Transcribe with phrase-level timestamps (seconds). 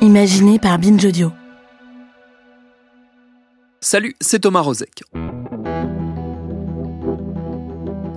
[0.00, 1.32] Imaginé par Binge Audio.
[3.80, 5.02] Salut, c'est Thomas Rozek.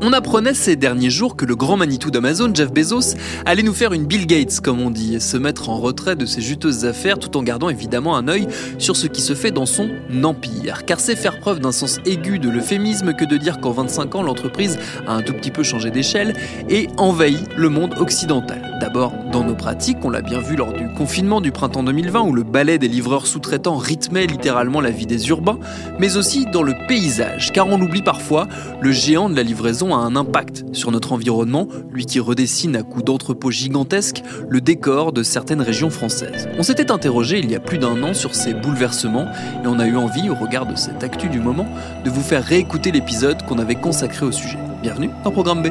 [0.03, 3.15] On apprenait ces derniers jours que le grand Manitou d'Amazon, Jeff Bezos,
[3.47, 6.27] allait nous faire une Bill Gates, comme on dit, et se mettre en retrait de
[6.27, 9.65] ses juteuses affaires tout en gardant évidemment un œil sur ce qui se fait dans
[9.65, 9.89] son
[10.23, 10.85] empire.
[10.85, 14.21] Car c'est faire preuve d'un sens aigu de l'euphémisme que de dire qu'en 25 ans,
[14.21, 14.77] l'entreprise
[15.07, 16.35] a un tout petit peu changé d'échelle
[16.69, 18.70] et envahi le monde occidental.
[18.81, 22.33] D'abord, dans nos pratiques, on l'a bien vu lors du confinement du printemps 2020 où
[22.33, 25.59] le ballet des livreurs sous-traitants rythmait littéralement la vie des urbains,
[25.99, 28.47] mais aussi dans le paysage, car on l'oublie parfois,
[28.81, 32.81] le géant de la livraison a un impact sur notre environnement, lui qui redessine à
[32.81, 36.49] coups d'entrepôts gigantesques le décor de certaines régions françaises.
[36.57, 39.27] On s'était interrogé il y a plus d'un an sur ces bouleversements
[39.63, 41.67] et on a eu envie, au regard de cette actu du moment,
[42.03, 44.57] de vous faire réécouter l'épisode qu'on avait consacré au sujet.
[44.81, 45.67] Bienvenue dans Programme B.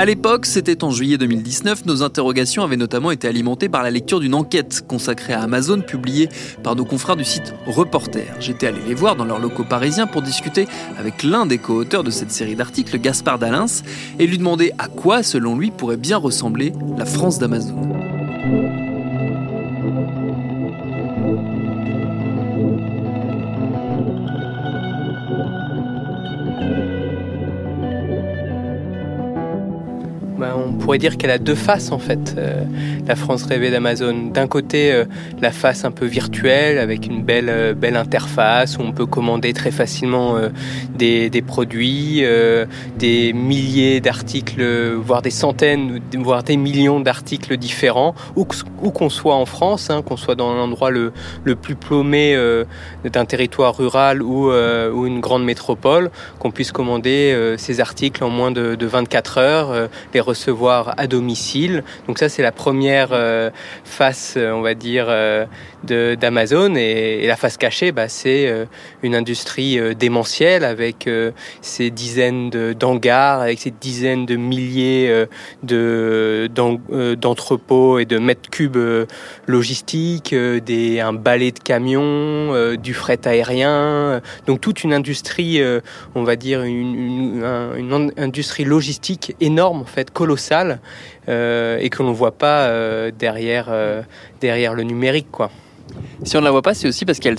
[0.00, 4.18] À l'époque, c'était en juillet 2019, nos interrogations avaient notamment été alimentées par la lecture
[4.18, 6.30] d'une enquête consacrée à Amazon publiée
[6.62, 8.34] par nos confrères du site Reporter.
[8.40, 10.66] J'étais allé les voir dans leurs locaux parisiens pour discuter
[10.98, 13.82] avec l'un des co-auteurs de cette série d'articles, Gaspard Dalins,
[14.18, 17.99] et lui demander à quoi, selon lui, pourrait bien ressembler la France d'Amazon.
[30.80, 32.64] Pourrait dire qu'elle a deux faces en fait, euh,
[33.06, 34.30] la France rêvée d'Amazon.
[34.32, 35.04] D'un côté, euh,
[35.40, 39.52] la face un peu virtuelle avec une belle, euh, belle interface où on peut commander
[39.52, 40.48] très facilement euh,
[40.94, 42.66] des, des produits, euh,
[42.96, 44.62] des milliers d'articles,
[44.94, 48.46] voire des centaines, voire des millions d'articles différents, où,
[48.82, 51.12] où qu'on soit en France, hein, qu'on soit dans l'endroit le,
[51.44, 52.36] le plus paumé
[53.04, 58.50] d'un territoire rural ou, ou une grande métropole, qu'on puisse commander ces articles en moins
[58.50, 61.82] de, de 24 heures, les recevoir à domicile.
[62.06, 63.50] Donc ça, c'est la première euh,
[63.84, 65.44] face, euh, on va dire, euh,
[65.84, 66.74] de- d'Amazon.
[66.76, 68.64] Et, la face cachée, bah, c'est euh,
[69.02, 71.08] une industrie démentielle avec
[71.60, 75.26] ces dizaines de- d'hangars, avec ces dizaines de milliers
[75.62, 76.80] de- d'en-
[77.16, 78.78] d'entrepôts et de mètres cubes
[79.46, 84.20] logistiques, des, un balai de camions, du fret aérien.
[84.46, 85.60] Donc toute une industrie,
[86.14, 90.59] on va dire une, une- un- une in- industrie logistique énorme en fait, colossale,
[91.28, 94.02] euh, et que l'on voit pas euh, derrière euh,
[94.40, 95.28] derrière le numérique.
[96.22, 97.36] Si on ne la voit pas, c'est aussi parce qu'elle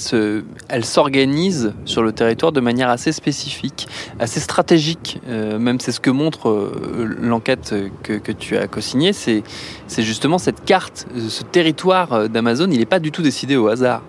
[0.67, 3.87] elle s'organise sur le territoire de manière assez spécifique,
[4.19, 5.21] assez stratégique.
[5.25, 6.69] Même c'est ce que montre
[7.21, 7.73] l'enquête
[8.03, 9.13] que, que tu as co-signée.
[9.13, 9.43] C'est,
[9.99, 12.69] justement cette carte, ce territoire d'Amazon.
[12.71, 14.03] Il n'est pas du tout décidé au hasard.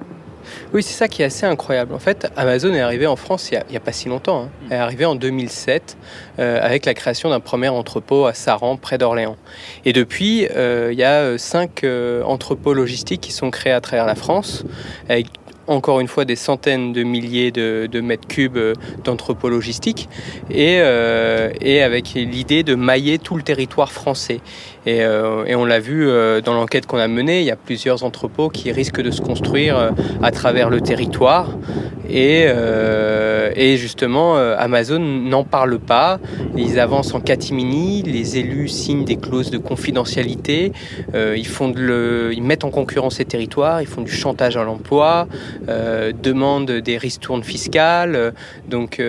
[0.72, 1.94] Oui, c'est ça qui est assez incroyable.
[1.94, 4.44] En fait, Amazon est arrivé en France il n'y a, pas si longtemps.
[4.44, 4.48] hein.
[4.70, 5.96] Elle est arrivée en 2007
[6.38, 9.36] euh, avec la création d'un premier entrepôt à Saran, près d'Orléans.
[9.84, 13.80] Et depuis, euh, il y a euh, cinq euh, entrepôts logistiques qui sont créés à
[13.80, 14.64] travers la France,
[15.08, 15.26] avec
[15.68, 18.58] encore une fois des centaines de milliers de, de mètres cubes
[19.04, 20.08] d'entrepôts logistiques,
[20.50, 24.40] et, euh, et avec l'idée de mailler tout le territoire français.
[24.84, 27.56] Et, euh, et on l'a vu euh, dans l'enquête qu'on a menée, il y a
[27.56, 29.90] plusieurs entrepôts qui risquent de se construire euh,
[30.22, 31.56] à travers le territoire.
[32.14, 36.18] Et, justement, Amazon n'en parle pas.
[36.56, 40.72] Ils avancent en catimini, les élus signent des clauses de confidentialité,
[41.14, 45.26] ils, mettent en concurrence ces territoires, ils font du chantage à l'emploi,
[46.22, 48.34] demandent des ristournes fiscales.
[48.68, 49.00] Donc,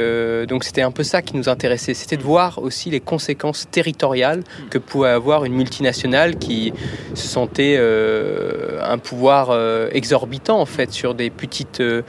[0.47, 4.43] donc c'était un peu ça qui nous intéressait, c'était de voir aussi les conséquences territoriales
[4.69, 6.73] que pouvait avoir une multinationale qui
[7.13, 12.01] se sentait euh, un pouvoir euh, exorbitant en fait sur des petites euh,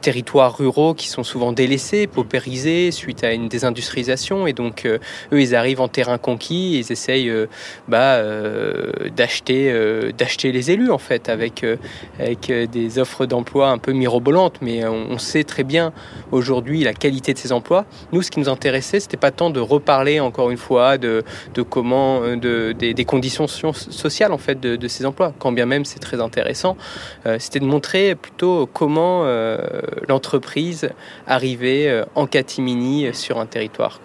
[0.00, 4.46] territoires ruraux qui sont souvent délaissés baissé, paupérisé suite à une désindustrialisation.
[4.46, 5.00] Et donc, eux,
[5.40, 7.32] ils arrivent en terrain conquis, ils essayent
[7.88, 8.20] bah,
[9.16, 9.72] d'acheter,
[10.18, 11.64] d'acheter les élus, en fait, avec,
[12.18, 14.60] avec des offres d'emploi un peu mirobolantes.
[14.60, 15.92] Mais on, sait très bien
[16.32, 17.84] aujourd'hui la qualité de ces emplois.
[18.12, 21.22] Nous, ce qui nous intéressait, c'était pas tant de reparler, encore une fois, de,
[21.54, 26.00] de comment, de, des, conditions sociales, en fait, de ces emplois, quand bien même c'est
[26.00, 26.76] très intéressant.
[27.38, 29.24] c'était de montrer plutôt comment
[30.08, 30.90] l'entreprise
[31.26, 34.00] arriver euh, en catimini sur un territoire.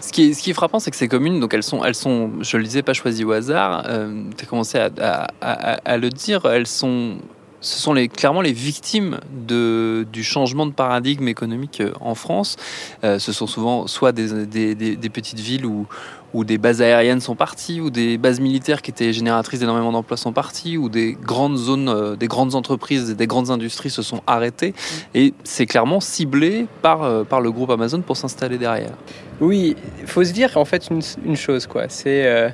[0.00, 2.64] Ce, qui est, frappant, c'est que ces communes, donc elles sont, elles sont, je le
[2.64, 3.84] disais, pas choisies au hasard.
[3.88, 7.18] Euh, tu as commencé à, le dire, elles sont
[7.62, 12.56] ce sont les, clairement les victimes de, du changement de paradigme économique euh, en France.
[13.02, 15.86] ce sont souvent soit des, des, des petites villes où,
[16.34, 20.16] où des bases aériennes sont parties, où des bases militaires qui étaient génératrices d'énormément d'emplois
[20.16, 24.02] sont parties, où des grandes zones, euh, des grandes entreprises et des grandes industries se
[24.02, 24.70] sont arrêtées.
[24.70, 25.16] Mm.
[25.18, 28.92] Et c'est clairement ciblé par, euh, par le groupe Amazon pour s'installer derrière.
[29.40, 31.84] Oui, il faut se dire en fait une, une chose, quoi.
[31.88, 32.48] C'est euh,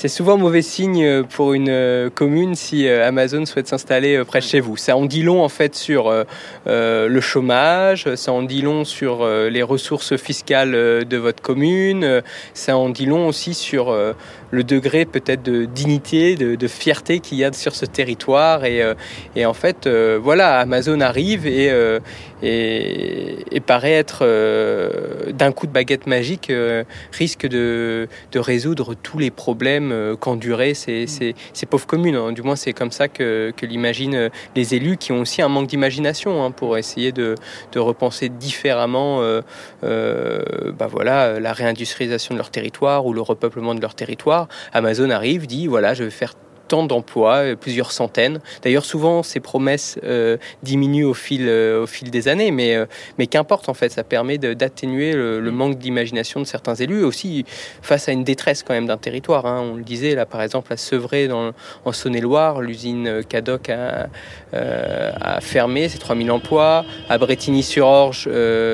[0.00, 4.38] c'est souvent mauvais signe pour une euh, commune si euh, Amazon souhaite s'installer euh, près
[4.38, 4.78] de chez vous.
[4.78, 6.10] Ça en dit long en fait sur
[6.64, 12.22] le chômage, ça en dit long sur les ressources fiscales de votre commune,
[12.54, 13.94] ça en dit long aussi sur
[14.50, 18.64] le degré peut-être de dignité, de, fierté qu'il y a sur ce territoire.
[18.64, 18.82] Et,
[19.36, 21.70] et en fait, voilà, Amazon arrive et,
[22.42, 24.24] et, paraît être
[25.32, 26.52] d'un coup de baguette magique
[27.12, 32.16] risque de, de résoudre tous les problèmes euh, qu'enduraient ces, ces, ces, pauvres communes.
[32.16, 32.32] Hein.
[32.32, 35.48] Du moins, c'est comme ça que, que l'imaginent euh, les élus qui ont aussi un
[35.48, 37.34] manque d'imagination hein, pour essayer de,
[37.72, 39.20] de repenser différemment
[39.84, 44.48] euh, bah voilà, la réindustrialisation de leur territoire ou le repeuplement de leur territoire.
[44.72, 46.34] Amazon arrive, dit voilà, je vais faire
[46.70, 48.40] tant d'emplois, euh, plusieurs centaines.
[48.62, 52.76] D'ailleurs, souvent, ces promesses euh, diminuent au fil, euh, au fil des années, mais,
[53.18, 55.50] mais qu'importe, en fait, ça permet d'atténuer le, mm.
[55.50, 57.44] manque d'imagination de certains élus, aussi
[57.82, 59.46] face à une détresse quand même d'un territoire.
[59.46, 59.68] Hein.
[59.72, 61.50] On le disait, là, par exemple, à Sevré, dans,
[61.84, 64.08] en Saône-et-Loire, l'usine Cadoc a,
[64.52, 66.84] a, fermé, c'est 3000 emplois.
[67.08, 68.28] À Bretigny-sur-Orge,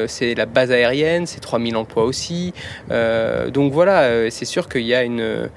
[0.06, 2.52] c'est la base aérienne, c'est 3000 emplois aussi.
[2.90, 5.48] donc voilà, c'est sûr qu'il y a une,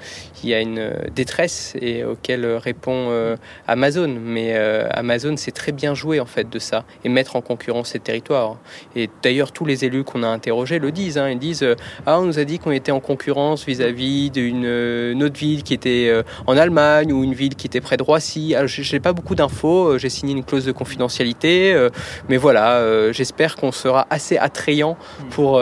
[0.44, 3.36] y a une détresse et auquel répond euh,
[3.68, 4.16] Amazon.
[4.22, 7.90] Mais euh, Amazon c'est très bien joué en fait de ça et mettre en concurrence
[7.90, 8.58] ces territoires.
[8.96, 11.18] Et d'ailleurs tous les élus qu'on a interrogés le disent.
[11.18, 11.30] Hein.
[11.30, 15.40] ils disent euh, ah on nous a dit qu'on était en concurrence vis-à-vis d'une autre
[15.40, 16.14] ville qui était
[16.48, 18.56] en Allemagne ou une ville qui était près de Roissy.
[18.66, 19.98] Je n'ai pas beaucoup d'infos.
[19.98, 21.88] J'ai signé une clause de confidentialité,
[22.28, 24.98] mais voilà, j'espère qu'on sera assez attrayant
[25.30, 25.62] pour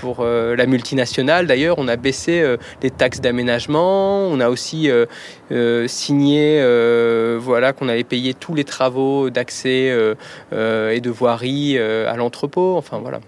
[0.00, 1.46] pour la multinationale.
[1.46, 3.64] D'ailleurs, on a baissé les taxes d'aménagement
[4.34, 5.06] on a aussi euh,
[5.52, 9.92] euh, signé euh, voilà, qu'on avait payé tous les travaux d'accès
[10.52, 12.76] et de voirie à l'entrepôt.
[12.76, 13.20] Enfin voilà.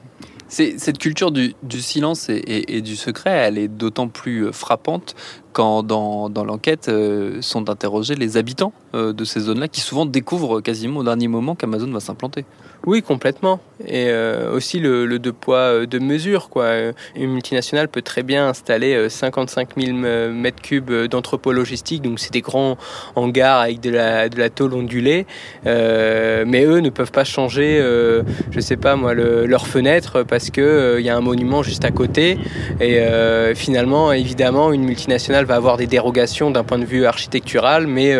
[0.49, 5.17] Cette culture du, silence et, du secret, elle est d'autant plus frappante
[5.57, 6.91] quand dans, dans l'enquête
[7.41, 11.91] sont interrogés les habitants de ces zones-là qui souvent découvrent quasiment au dernier moment qu'Amazon
[11.91, 12.45] va s'implanter.
[12.85, 13.59] Oui, complètement.
[13.85, 16.49] Et euh, aussi le, le, deux poids, euh, deux mesures.
[16.49, 16.93] Quoi.
[17.17, 22.43] Une multinationale peut très bien installer 55 000 mètres cubes d'entrepôt logistique, donc c'est des
[22.43, 22.77] grands
[23.17, 25.27] hangars avec de la, de la tôle ondulée.
[25.67, 30.23] Euh, mais eux ne peuvent pas changer, euh, je sais pas moi, le, leur fenêtre
[30.23, 32.39] parce que il euh, y a un monument juste à côté.
[32.81, 33.01] Et
[33.55, 38.15] finalement, évidemment, une multinationale va avoir des dérogations d'un point de vue architectural, mais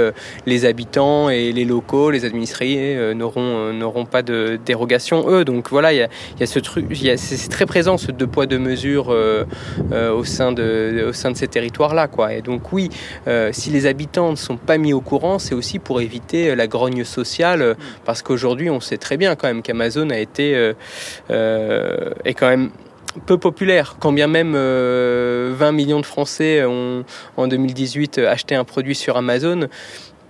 [0.47, 5.45] les habitants et les locaux, les administrés n'auront n'auront pas de dérogation eux.
[5.45, 6.09] Donc voilà, il
[6.41, 6.87] y a, ce truc,
[7.17, 9.45] c'est très présent ce deux poids deux mesures euh,
[9.93, 12.09] euh, au sein de au sein de ces territoires là.
[12.31, 12.91] Et donc oui,
[13.27, 16.67] euh, si les habitants ne sont pas mis au courant, c'est aussi pour éviter la
[16.67, 20.53] grogne sociale, parce qu'aujourd'hui on sait très bien quand même qu'Amazon a été
[21.31, 22.71] est quand même
[23.25, 27.05] peu populaire, quand bien même 20 millions de Français ont
[27.37, 29.69] en 2018 acheté un produit sur Amazon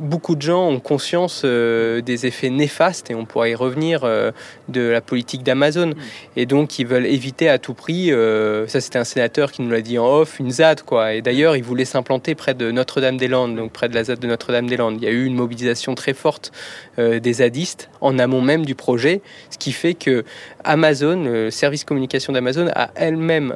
[0.00, 4.30] beaucoup de gens ont conscience euh, des effets néfastes, et on pourra y revenir, euh,
[4.68, 5.88] de la politique d'Amazon.
[5.88, 5.94] Mm.
[6.36, 9.70] Et donc, ils veulent éviter à tout prix, euh, ça c'était un sénateur qui nous
[9.70, 10.82] l'a dit en off, une ZAD.
[10.82, 11.14] Quoi.
[11.14, 14.98] Et d'ailleurs, ils voulaient s'implanter près de Notre-Dame-des-Landes, donc près de la ZAD de Notre-Dame-des-Landes.
[14.98, 16.52] Il y a eu une mobilisation très forte
[16.98, 20.24] des zadistes en amont même du projet, ce qui fait que
[20.64, 23.54] Amazon, le service communication d'Amazon, a elle-même,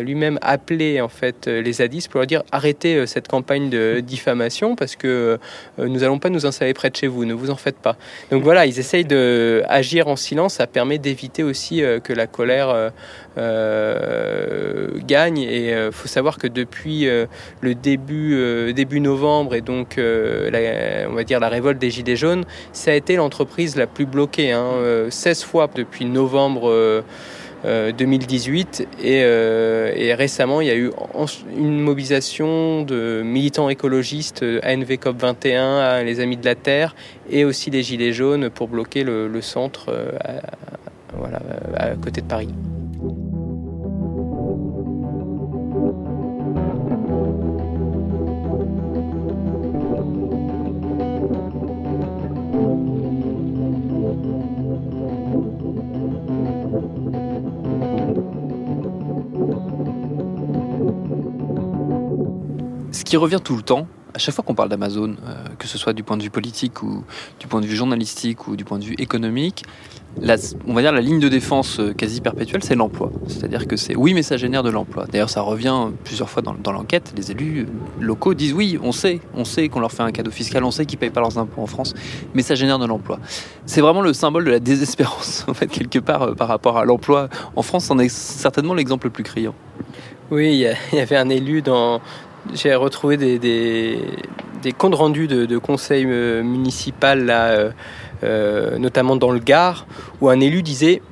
[0.00, 4.96] lui-même appelé en fait les zadistes pour leur dire arrêtez cette campagne de diffamation parce
[4.96, 5.38] que
[5.78, 7.96] nous n'allons pas nous installer près de chez vous, ne vous en faites pas.
[8.30, 12.92] Donc voilà, ils essayent d'agir en silence, ça permet d'éviter aussi que la colère
[15.06, 15.38] gagne.
[15.38, 17.08] Et il faut savoir que depuis
[17.60, 22.90] le début, début novembre et donc on va dire la révolte des Gilets jaunes, ça
[22.90, 24.52] a été l'entreprise la plus bloquée.
[24.52, 27.02] Hein, 16 fois depuis novembre
[27.64, 30.90] 2018 euh, euh, et, récemment il y a eu
[31.56, 36.94] une mobilisation de militants écologistes ANV COP 21, les Amis de la Terre
[37.30, 40.12] et aussi les Gilets jaunes pour bloquer le, centre euh,
[41.16, 41.40] voilà,
[41.76, 42.48] à côté de Paris.
[63.12, 65.92] Qui revient tout le temps, à chaque fois qu'on parle d'Amazon, euh, que ce soit
[65.92, 67.04] du point de vue politique ou
[67.38, 69.66] du point de vue journalistique ou du point de vue économique,
[70.66, 73.12] on va dire la ligne de défense euh, quasi perpétuelle, c'est l'emploi.
[73.28, 75.04] C'est-à-dire que c'est oui, mais ça génère de l'emploi.
[75.12, 77.12] D'ailleurs, ça revient plusieurs fois dans, l'enquête.
[77.14, 77.66] Les élus
[78.00, 80.86] locaux disent oui, on sait, on sait qu'on leur fait un cadeau fiscal, on sait
[80.86, 81.92] qu'ils payent pas leurs impôts en France,
[82.32, 83.18] mais ça génère de l'emploi.
[83.66, 86.86] C'est vraiment le symbole de la désespérance, en fait, quelque part, euh, par rapport à
[86.86, 87.28] l'emploi.
[87.56, 89.54] En France, c'en est certainement l'exemple le plus criant.
[90.30, 92.00] Oui, il y avait un élu dans,
[92.54, 97.70] j'ai retrouvé des, des, comptes rendus de, de conseil euh, municipal, là, euh,
[98.24, 99.86] euh, notamment dans le Gard,
[100.20, 101.02] où un élu disait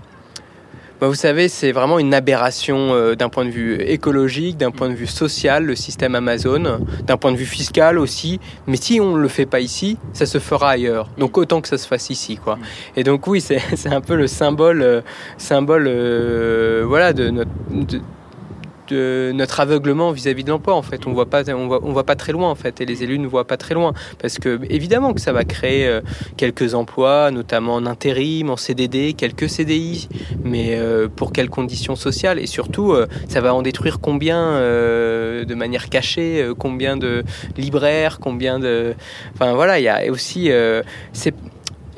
[1.00, 4.94] bah, Vous savez, c'est vraiment une aberration d'un point de vue écologique, d'un point de
[4.94, 8.40] vue social, le système Amazon, d'un point de vue fiscal aussi.
[8.66, 11.08] Mais si on ne le fait pas ici, ça se fera ailleurs.
[11.16, 12.36] Donc autant que ça se fasse ici.
[12.36, 12.58] Quoi.
[12.96, 15.02] Et donc, oui, c'est un peu le symbole,
[15.38, 15.88] symbole
[16.86, 17.50] voilà, de notre.
[18.92, 21.06] Notre aveuglement vis-à-vis de l'emploi en fait.
[21.06, 23.18] On voit pas on voit, on voit pas très loin en fait et les élus
[23.18, 23.92] ne voient pas très loin.
[24.18, 26.00] Parce que évidemment que ça va créer euh,
[26.36, 30.08] quelques emplois notamment en intérim en CDD quelques CDI
[30.44, 32.38] mais euh, pour quelles conditions sociales?
[32.38, 37.24] Et surtout euh, ça va en détruire combien de manière cachée combien de
[37.56, 38.94] libraires combien de
[39.34, 40.50] enfin voilà il y a aussi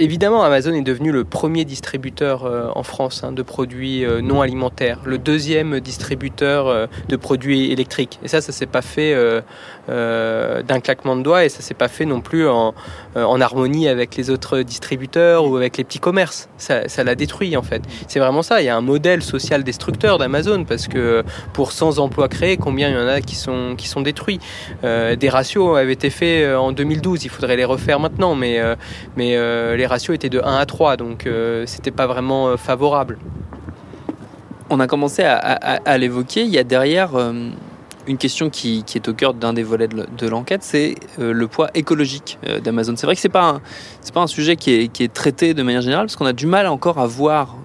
[0.03, 4.41] Évidemment, Amazon est devenu le premier distributeur euh, en France hein, de produits euh, non
[4.41, 8.19] alimentaires, le deuxième distributeur euh, de produits électriques.
[8.25, 9.15] Et ça, ça s'est pas fait
[9.87, 12.75] d'un claquement de doigts et ça s'est pas fait non plus en,
[13.15, 16.49] harmonie avec les autres distributeurs ou avec les petits commerces.
[16.57, 17.83] Ça, l'a détruit en fait.
[18.09, 18.61] C'est vraiment ça.
[18.61, 22.89] Il y a un modèle social destructeur d'Amazon parce que pour 100 emplois créés, combien
[22.89, 24.41] il y en a qui sont qui sont détruits?
[24.83, 27.25] Des ratios avaient été faits en 2012.
[27.25, 28.61] Il faudrait les refaire maintenant, mais
[29.17, 29.37] mais
[29.77, 33.19] les ratio était de 1 à 3, donc euh, c'était pas vraiment euh, favorable.
[34.71, 36.45] On a commencé à, l'évoquer.
[36.45, 37.51] Il y a derrière euh,
[38.07, 42.39] une question qui, est au cœur d'un des volets de l'enquête, c'est le poids écologique
[42.65, 42.95] d'Amazon.
[42.97, 43.61] C'est vrai que c'est pas
[44.01, 46.67] c'est pas un sujet qui est, traité de manière générale parce qu'on a du mal
[46.69, 47.57] encore à voir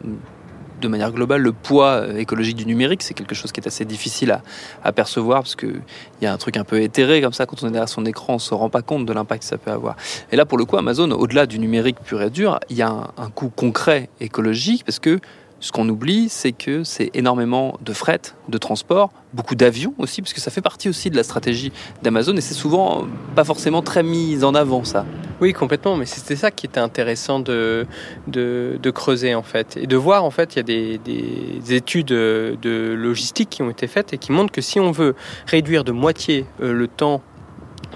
[0.79, 3.86] de manière globale, le poids euh, écologique du numérique, c'est quelque chose qui est assez
[3.86, 4.39] difficile
[4.84, 5.81] à, percevoir parce qu'il
[6.22, 7.46] y a un truc un peu éthéré comme ça.
[7.46, 9.57] Quand on est derrière son écran, on se rend pas compte de l'impact que ça
[9.57, 9.96] peut avoir.
[10.31, 12.89] Et là, pour le coup, Amazon, au-delà du numérique pur et dur, il y a
[13.17, 15.19] un coût concret écologique parce que
[15.60, 20.34] ce qu'on oublie, c'est que c'est énormément de fret, de transport, beaucoup d'avions aussi, parce
[20.34, 21.72] que ça fait partie aussi de la stratégie
[22.04, 25.06] d'Amazon et c'est souvent pas forcément très mis en avant ça.
[25.42, 27.86] Oui, complètement, mais c'était ça qui était intéressant de,
[28.28, 29.78] de, creuser en fait.
[29.78, 33.70] Et de voir en fait, il y a des, des, études de logistique qui ont
[33.70, 37.22] été faites et qui montrent que si on veut réduire de moitié euh, le temps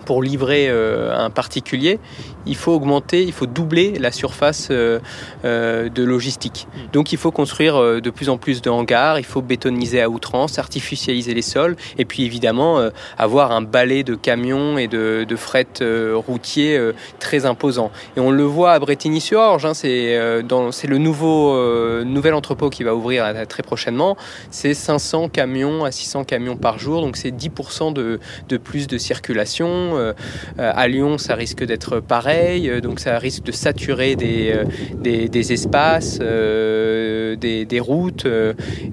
[0.05, 2.00] pour livrer euh, un particulier,
[2.45, 5.00] il faut augmenter, il faut doubler la surface euh,
[5.45, 6.67] euh, de logistique.
[6.91, 10.60] Donc il faut construire de plus en plus de hangars, il faut bétoniser à outrance,
[10.60, 15.67] artificialiser les sols, et puis évidemment avoir un balai de camions et de, fret
[16.13, 16.79] routier
[17.19, 17.91] très imposant.
[18.17, 23.25] Et on le voit à Bretigny-sur-Orge, hein, c'est le nouveau nouvel entrepôt qui va ouvrir
[23.48, 24.17] très prochainement.
[24.50, 28.19] C'est 500 camions à 600 camions par jour, donc c'est 10% de,
[28.50, 29.80] de plus de circulation.
[29.81, 30.13] Euh,
[30.57, 36.19] à Lyon, ça risque d'être pareil, euh, donc ça risque de saturer des, euh, espaces,
[36.19, 38.27] des, routes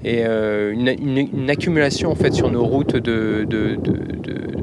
[0.03, 3.45] et une, accumulation en fait sur nos routes de,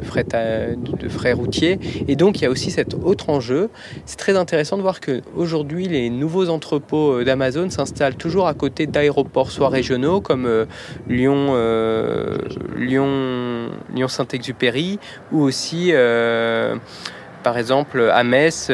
[0.07, 1.79] de frais routiers.
[2.09, 3.69] Et donc il y a aussi cet autre enjeu.
[4.05, 8.87] C'est très intéressant de voir que aujourd'hui les nouveaux entrepôts d'Amazon s'installent toujours à côté
[8.87, 10.67] d'aéroports, soit régionaux comme
[11.09, 11.55] Lyon,
[12.77, 14.99] Lyon, Lyon Saint-Exupéry,
[15.33, 16.77] ou aussi euh,
[17.47, 18.73] par exemple à Metz,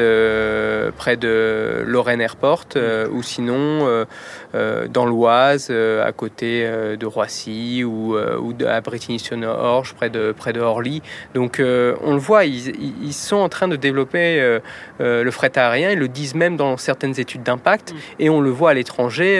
[0.96, 2.64] près de Lorraine Airport,
[3.12, 4.06] ou sinon
[4.54, 6.66] dans l'Oise, à côté
[6.98, 11.02] de Roissy, ou, ou à Bretigny-sur-Orge, près de, près de Orly.
[11.34, 14.58] Donc on le voit, ils, sont en train de développer
[15.00, 17.96] le fret aérien, ils le disent même dans certaines études d'impact, mm.
[18.20, 19.36] et on le voit à l'étranger,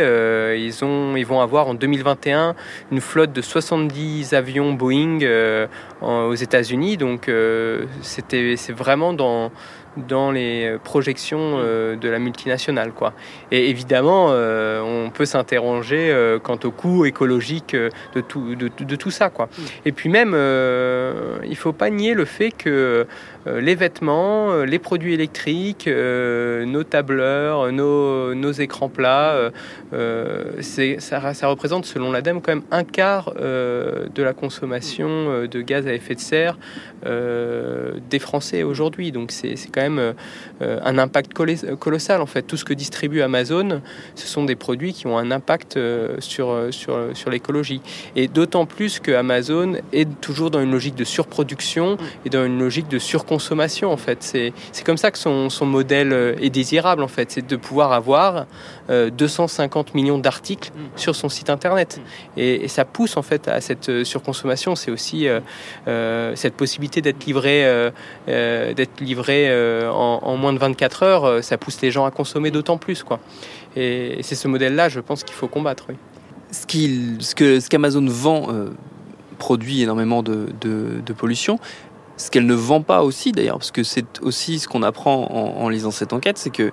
[0.59, 2.55] ils, ont, ils vont avoir en 2021
[2.91, 5.21] une flotte de 70 avions Boeing
[6.03, 6.99] aux États-Unis.
[6.99, 7.31] Donc
[8.03, 9.22] c'était c'est vraiment dans
[9.97, 12.93] dans les projections euh, de la multinationale.
[12.93, 13.13] Quoi.
[13.51, 18.97] Et évidemment, euh, on peut s'interroger euh, quant au coût écologique de tout, de, de
[18.97, 19.31] tout ça.
[19.31, 19.47] Quoi.
[19.47, 19.63] Mm.
[19.87, 23.07] Et puis même, il ne faut pas nier le fait que
[23.47, 29.51] les vêtements, les produits électriques, nos tableurs, nos, écrans plats,
[30.61, 36.15] ça, représente selon l'ADEME quand même un quart de la consommation de gaz à effet
[36.15, 36.59] de serre
[37.05, 39.13] des Français aujourd'hui.
[39.13, 40.15] Donc c'est quand même
[40.63, 42.43] euh, un impact colossal en fait.
[42.43, 43.81] Tout ce que distribue Amazon,
[44.15, 47.81] ce sont des produits qui ont un impact euh, sur, euh, sur, sur l'écologie.
[48.17, 52.59] Et d'autant plus que Amazon est toujours dans une logique de surproduction et dans une
[52.59, 53.32] logique de surconsommation
[53.91, 54.23] en fait.
[54.23, 57.93] C'est, c'est comme ça que son, son modèle est désirable en fait, c'est de pouvoir
[57.93, 58.47] avoir
[58.89, 62.01] 250 millions d'articles sur son site internet.
[62.37, 64.75] Et, ça pousse en fait à cette surconsommation.
[64.77, 65.27] C'est aussi
[66.35, 67.91] cette possibilité d'être livré,
[68.27, 69.23] d'être livré
[69.63, 73.03] euh, en, moins de 24 heures, euh, ça pousse les gens à consommer d'autant plus.
[73.03, 73.21] Quoi.
[73.77, 75.87] Et, c'est ce modèle-là, je pense qu'il faut combattre.
[75.89, 75.97] Oui.
[76.51, 76.63] Ce,
[77.25, 78.71] ce, que, ce qu'Amazon vend euh,
[79.39, 81.59] produit énormément de, de, pollution.
[82.17, 85.69] Ce qu'elle ne vend pas aussi, d'ailleurs, parce que c'est aussi ce qu'on apprend en,
[85.69, 86.73] lisant cette enquête, c'est que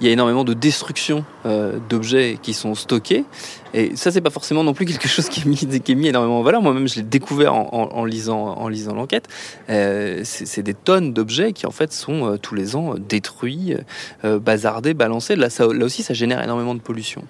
[0.00, 3.24] il y a énormément de destruction euh, d'objets qui sont stockés.
[3.74, 6.08] Et ça, c'est pas forcément non plus quelque chose qui est mis, qui est mis
[6.08, 6.62] énormément en valeur.
[6.62, 9.28] Moi-même, je l'ai découvert en, lisant, en lisant l'enquête.
[9.70, 13.76] Euh, c'est des tonnes d'objets qui, en fait, sont euh, tous les ans détruits,
[14.24, 15.36] bazardés, balancés.
[15.36, 17.22] Là, ça, là aussi, ça génère énormément de pollution.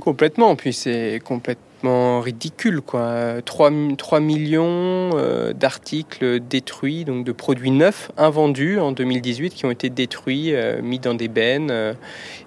[0.00, 0.56] Complètement.
[0.56, 2.80] Puis c'est complètement ridicule.
[2.80, 3.42] Quoi.
[3.44, 9.70] 3, 3 millions euh, d'articles détruits, donc de produits neufs, invendus en 2018, qui ont
[9.70, 11.94] été détruits, euh, mis dans des bennes, euh,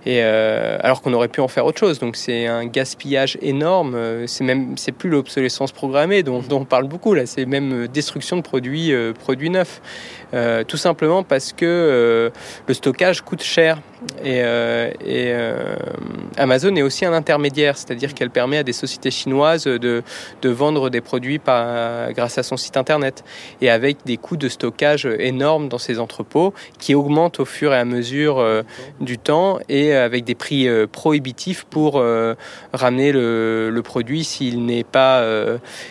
[0.05, 1.99] et, alors qu'on aurait pu en faire autre chose.
[1.99, 3.97] Donc c'est un gaspillage énorme.
[4.27, 7.25] C'est même c'est plus l'obsolescence programmée dont, dont, on parle beaucoup là.
[7.25, 9.81] C'est même destruction de produits, produits neufs.
[10.67, 12.31] tout simplement parce que
[12.67, 13.79] le stockage coûte cher.
[14.25, 14.39] Et,
[15.05, 15.33] et
[16.37, 20.03] Amazon est aussi un intermédiaire, c'est-à-dire qu'elle permet à des sociétés chinoise de,
[20.43, 23.23] vendre des produits par, grâce à son site internet
[23.61, 27.77] et avec des coûts de stockage énormes dans ses entrepôts qui augmentent au fur et
[27.77, 28.63] à mesure euh,
[28.99, 32.35] du temps et avec des prix euh, prohibitifs pour euh,
[32.73, 35.23] ramener le, le produit s'il n'est pas,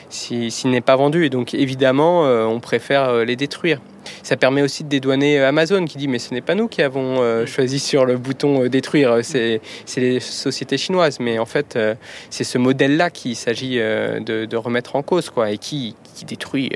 [0.08, 1.24] s'il n'est pas vendu.
[1.24, 3.80] Et donc évidemment, on préfère les détruire.
[4.22, 7.20] Ça permet aussi de dédouaner Amazon qui dit mais ce n'est pas nous qui avons
[7.20, 9.60] euh, choisi sur le bouton euh, détruire, c'est
[9.96, 11.20] les sociétés chinoises.
[11.20, 11.94] Mais en fait, euh,
[12.30, 16.70] c'est ce modèle-là qu'il s'agit de, remettre en cause quoi, et qui, détruit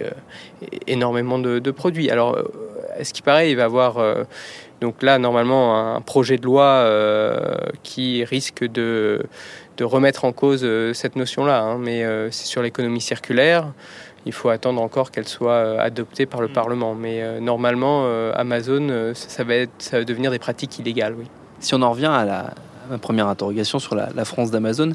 [0.88, 2.10] énormément de, produits.
[2.10, 2.38] Alors,
[2.98, 3.98] est-ce qu'il paraît, il va avoir
[4.80, 6.90] donc là normalement un projet de loi
[7.84, 9.24] qui risque de,
[9.76, 13.72] de remettre en cause cette notion-là, hein, mais c'est sur l'économie circulaire
[14.26, 16.52] il faut attendre encore qu'elle soit euh, adoptée par le mm.
[16.52, 16.94] Parlement.
[16.94, 21.26] Mais euh, normalement, euh, Amazon, ça va, être, ça va devenir des pratiques illégales, oui.
[21.60, 22.50] Si on en revient à la,
[22.90, 24.92] ma première interrogation sur la, France d'Amazon.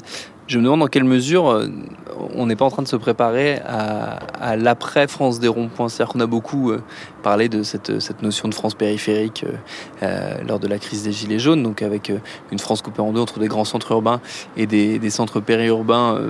[0.48, 1.68] Je me demande dans quelle mesure euh,
[2.34, 5.88] on n'est pas en train de se préparer à, l'après France des ronds-points.
[5.88, 6.82] C'est-à-dire qu'on a beaucoup euh,
[7.22, 9.44] parlé de cette, cette, notion de France périphérique
[10.02, 12.12] euh, lors de la crise des Gilets jaunes, donc avec
[12.50, 14.20] une France coupée en deux entre des grands centres urbains
[14.56, 16.20] et des, des centres périurbains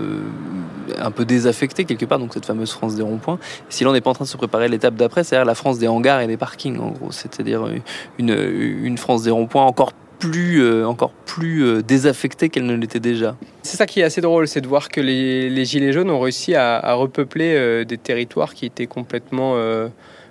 [0.98, 3.38] un peu désaffectés quelque part, donc cette fameuse France des ronds-points.
[3.70, 5.88] Si l'on n'est pas en train de se préparer l'étape d'après, c'est-à-dire la France des
[5.88, 7.12] hangars et des parkings, en gros.
[7.12, 7.66] C'est-à-dire
[8.18, 13.00] une, une France des ronds-points encore plus, euh, encore plus euh, désaffectée qu'elle ne l'était
[13.00, 13.36] déjà.
[13.62, 16.54] C'est ça qui est assez drôle, c'est de voir que les, Gilets jaunes ont réussi
[16.54, 19.56] à, repeupler euh, des territoires qui étaient complètement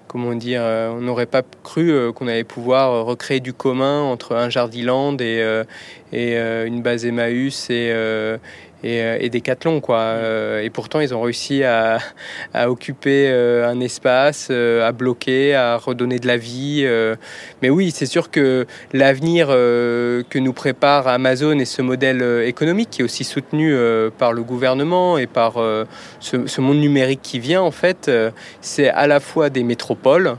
[0.07, 5.15] comment dire, on n'aurait pas cru qu'on allait pouvoir recréer du commun entre un Jardiland
[5.21, 5.41] et,
[6.11, 7.93] et une base Emmaüs et,
[8.83, 9.99] et, euh, et Decathlon quoi.
[9.99, 11.99] Euh, et pourtant ils ont réussi à,
[12.67, 16.87] occuper euh, un espace, à bloquer, à redonner de la vie.
[17.61, 23.01] Mais oui, c'est sûr que l'avenir que nous prépare Amazon et ce modèle économique qui
[23.01, 23.75] est aussi soutenu
[24.17, 25.53] par le gouvernement et par
[26.19, 28.11] ce, ce monde numérique qui vient en fait,
[28.61, 30.35] c'est à la fois des métropoles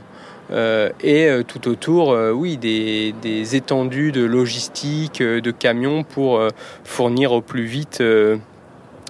[0.53, 6.41] euh, et euh, tout autour, euh, oui, des, étendues de logistique, de camions pour
[6.83, 8.01] fournir au plus vite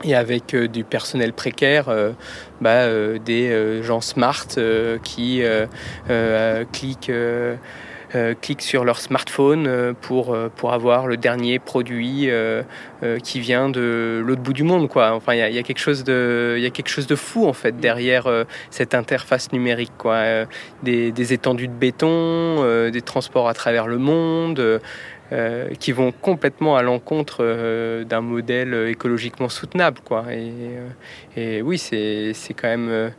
[0.03, 1.85] et avec du personnel précaire,
[2.61, 2.87] bah,
[3.19, 4.47] des gens smart
[5.03, 5.41] qui
[6.71, 7.11] cliquent
[8.41, 12.29] cliquent sur leur smartphone pour, pour avoir le dernier produit
[13.23, 14.87] qui vient de l'autre bout du monde.
[14.87, 15.13] Quoi.
[15.13, 17.77] Enfin, il y, a quelque chose de, y a quelque chose de fou en fait
[17.77, 18.27] derrière
[18.69, 19.93] cette interface numérique.
[19.97, 20.45] Quoi.
[20.83, 24.81] Des, étendues de béton, des transports à travers le monde.
[25.33, 29.99] Euh, qui vont complètement à l'encontre euh, d'un modèle écologiquement soutenable.
[30.05, 30.25] Quoi.
[30.31, 30.51] Et,
[31.37, 33.11] euh, oui, c'est quand même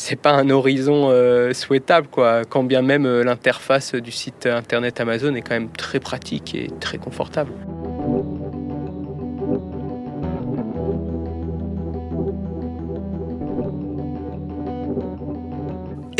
[0.00, 1.10] c'est pas un horizon
[1.52, 2.44] souhaitable, quoi.
[2.46, 6.96] Quand bien même l'interface du site internet Amazon est quand même très pratique et très
[6.96, 7.52] confortable.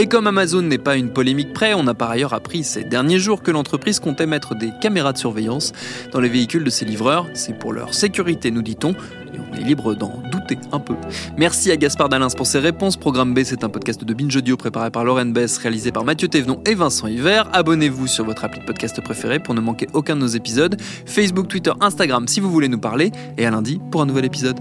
[0.00, 3.18] Et comme Amazon n'est pas une polémique près, on a par ailleurs appris ces derniers
[3.18, 5.72] jours que l'entreprise comptait mettre des caméras de surveillance
[6.10, 7.26] dans les véhicules de ses livreurs.
[7.34, 10.94] C'est pour leur sécurité, nous dit-on, et on est libre d'en douter un peu.
[11.36, 12.96] Merci à Gaspard Dalins pour ses réponses.
[12.96, 16.28] Programme B, c'est un podcast de Binge Audio préparé par Lauren Bess, réalisé par Mathieu
[16.28, 17.50] Thévenon et Vincent Hiver.
[17.52, 20.80] Abonnez-vous sur votre appli de podcast préféré pour ne manquer aucun de nos épisodes.
[21.04, 23.12] Facebook, Twitter, Instagram si vous voulez nous parler.
[23.36, 24.60] Et à lundi pour un nouvel épisode.